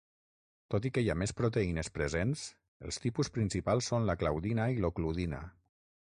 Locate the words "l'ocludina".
4.87-5.43